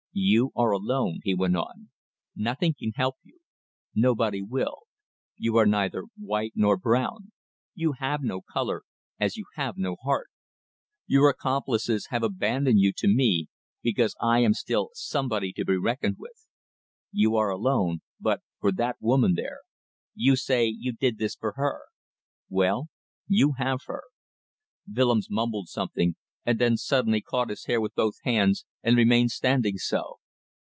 [0.13, 1.89] "You are alone," he went on.
[2.35, 3.39] "Nothing can help you.
[3.95, 4.79] Nobody will.
[5.37, 7.31] You are neither white nor brown.
[7.75, 8.83] You have no colour
[9.21, 10.27] as you have no heart.
[11.07, 13.47] Your accomplices have abandoned you to me
[13.81, 16.45] because I am still somebody to be reckoned with.
[17.13, 19.61] You are alone but for that woman there.
[20.13, 21.83] You say you did this for her.
[22.49, 22.89] Well,
[23.29, 24.01] you have her."
[24.93, 29.29] Willems mumbled something, and then suddenly caught his hair with both his hands and remained
[29.29, 30.17] standing so.